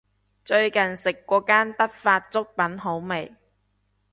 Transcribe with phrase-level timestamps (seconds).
[0.43, 3.35] 最近食過間德發粥品好味